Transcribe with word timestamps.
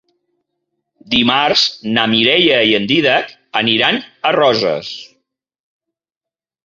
Dimarts 1.15 1.65
na 1.97 2.05
Mireia 2.15 2.57
i 2.69 2.73
en 2.79 2.89
Dídac 2.93 3.29
aniran 3.63 4.01
a 4.31 4.33
Roses. 4.39 4.91